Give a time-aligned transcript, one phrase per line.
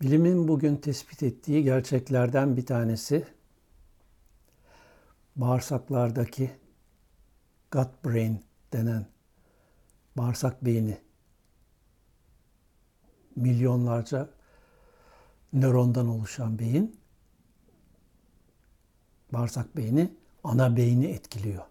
[0.00, 3.24] Bilimin bugün tespit ettiği gerçeklerden bir tanesi
[5.36, 6.50] bağırsaklardaki
[7.72, 9.06] gut brain denen
[10.16, 10.98] bağırsak beyni
[13.36, 14.28] milyonlarca
[15.52, 17.00] nörondan oluşan beyin
[19.32, 21.64] bağırsak beyni ana beyni etkiliyor.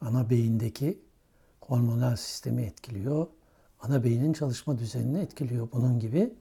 [0.00, 1.02] Ana beyindeki
[1.60, 3.26] hormonal sistemi etkiliyor.
[3.80, 5.68] Ana beynin çalışma düzenini etkiliyor.
[5.72, 6.34] Bunun gibi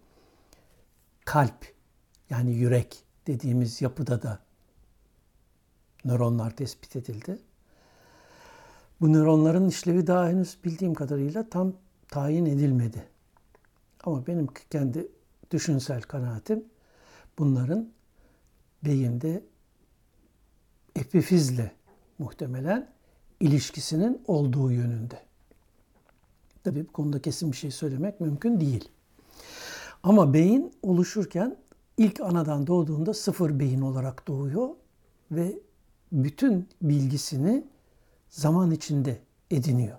[1.29, 1.73] kalp
[2.29, 4.39] yani yürek dediğimiz yapıda da
[6.05, 7.39] nöronlar tespit edildi.
[9.01, 11.73] Bu nöronların işlevi daha henüz bildiğim kadarıyla tam
[12.07, 13.07] tayin edilmedi.
[14.03, 15.07] Ama benim kendi
[15.51, 16.65] düşünsel kanaatim
[17.37, 17.89] bunların
[18.85, 19.43] beyinde
[20.95, 21.71] epifizle
[22.19, 22.89] muhtemelen
[23.39, 25.21] ilişkisinin olduğu yönünde.
[26.63, 28.89] Tabii bu konuda kesin bir şey söylemek mümkün değil.
[30.03, 31.57] Ama beyin oluşurken
[31.97, 34.69] ilk anadan doğduğunda sıfır beyin olarak doğuyor
[35.31, 35.59] ve
[36.11, 37.63] bütün bilgisini
[38.29, 39.19] zaman içinde
[39.51, 39.97] ediniyor.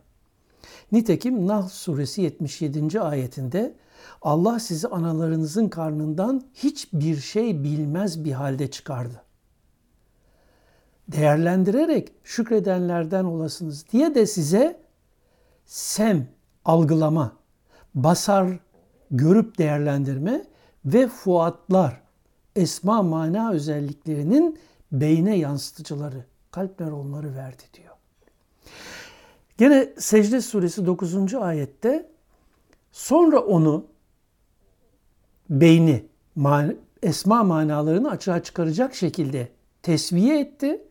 [0.92, 3.00] Nitekim Nahl suresi 77.
[3.00, 3.74] ayetinde
[4.22, 9.22] Allah sizi analarınızın karnından hiçbir şey bilmez bir halde çıkardı.
[11.08, 14.80] Değerlendirerek şükredenlerden olasınız diye de size
[15.66, 16.28] sem,
[16.64, 17.36] algılama,
[17.94, 18.58] basar,
[19.10, 20.44] görüp değerlendirme
[20.84, 22.00] ve fuatlar,
[22.56, 24.58] esma mana özelliklerinin
[24.92, 27.94] beyne yansıtıcıları, kalp nöronları verdi diyor.
[29.58, 31.34] Gene Secde suresi 9.
[31.34, 32.08] ayette
[32.92, 33.86] sonra onu
[35.50, 36.06] beyni
[37.02, 39.48] esma manalarını açığa çıkaracak şekilde
[39.82, 40.82] tesviye etti.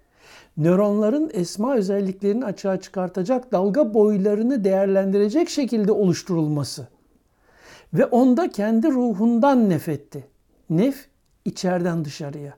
[0.57, 6.87] Nöronların esma özelliklerini açığa çıkartacak dalga boylarını değerlendirecek şekilde oluşturulması
[7.93, 10.27] ve onda kendi ruhundan nefetti.
[10.69, 11.07] Nef
[11.45, 12.57] içeriden dışarıya.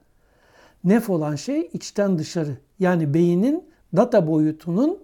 [0.84, 2.58] Nef olan şey içten dışarı.
[2.80, 5.04] Yani beynin data boyutunun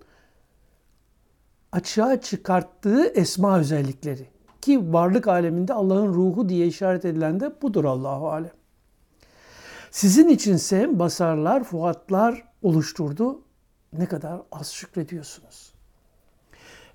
[1.72, 4.26] açığa çıkarttığı esma özellikleri.
[4.62, 8.52] Ki varlık aleminde Allah'ın ruhu diye işaret edilen de budur Allahu alem.
[9.92, 13.42] Sizin içinse basarlar, fuatlar oluşturdu.
[13.94, 15.74] Ne kadar az şükrediyorsunuz.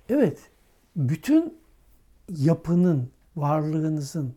[0.09, 0.39] Evet,
[0.95, 1.57] bütün
[2.29, 4.35] yapının, varlığınızın,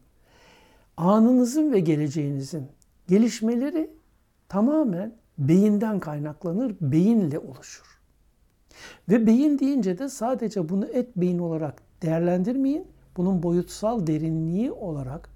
[0.97, 2.69] anınızın ve geleceğinizin
[3.09, 3.91] gelişmeleri
[4.49, 8.01] tamamen beyinden kaynaklanır, beyinle oluşur.
[9.09, 12.89] Ve beyin deyince de sadece bunu et beyin olarak değerlendirmeyin.
[13.17, 15.31] Bunun boyutsal derinliği olarak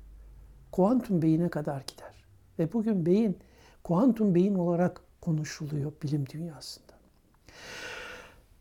[0.73, 2.25] kuantum beyine kadar gider.
[2.59, 3.39] Ve bugün beyin
[3.83, 6.93] kuantum beyin olarak konuşuluyor bilim dünyasında.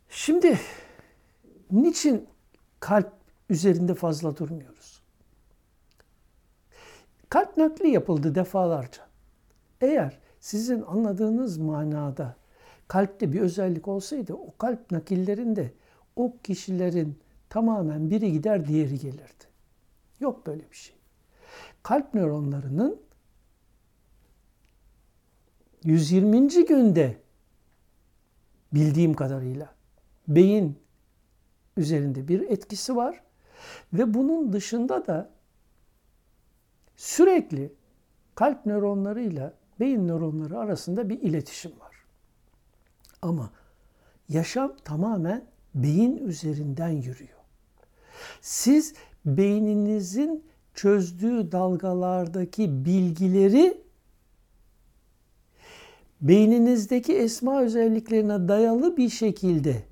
[0.10, 0.60] Şimdi
[1.72, 2.28] niçin
[2.80, 3.19] kalp
[3.50, 5.02] üzerinde fazla durmuyoruz?
[7.30, 9.08] Kalp nakli yapıldı defalarca.
[9.82, 12.36] Eğer sizin anladığınız manada
[12.88, 15.74] kalpte bir özellik olsaydı o kalp nakillerinde
[16.16, 19.44] o kişilerin tamamen biri gider diğeri gelirdi.
[20.20, 20.96] Yok böyle bir şey.
[21.84, 23.02] Kalp nöronlarının
[25.84, 26.48] 120.
[26.66, 27.18] günde
[28.74, 29.76] bildiğim kadarıyla
[30.28, 30.80] beyin
[31.78, 33.24] üzerinde bir etkisi var
[33.94, 35.30] ve bunun dışında da
[36.96, 37.74] sürekli
[38.36, 41.96] kalp nöronlarıyla beyin nöronları arasında bir iletişim var.
[43.22, 43.50] Ama
[44.30, 47.40] yaşam tamamen beyin üzerinden yürüyor.
[48.42, 48.94] Siz
[49.26, 53.82] beyninizin çözdüğü dalgalardaki bilgileri
[56.22, 59.84] beyninizdeki esma özelliklerine dayalı bir şekilde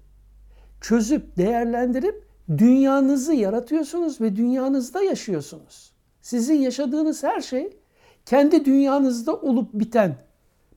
[0.81, 5.91] çözüp değerlendirip dünyanızı yaratıyorsunuz ve dünyanızda yaşıyorsunuz.
[6.21, 7.77] Sizin yaşadığınız her şey
[8.25, 10.17] kendi dünyanızda olup biten.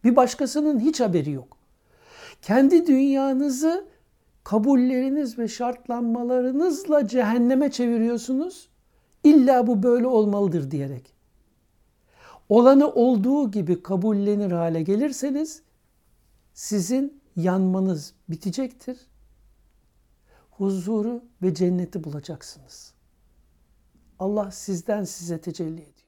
[0.05, 1.57] Bir başkasının hiç haberi yok.
[2.43, 3.85] Kendi dünyanızı
[4.45, 8.69] kabulleriniz ve şartlanmalarınızla cehenneme çeviriyorsunuz.
[9.25, 11.13] İlla bu böyle olmalıdır diyerek.
[12.49, 15.63] Olanı olduğu gibi kabullenir hale gelirseniz
[16.55, 19.10] sizin yanmanız bitecektir.
[20.61, 22.95] Huzuru ve cenneti bulacaksınız.
[24.19, 26.00] Allah sizden size tecelli ediyor.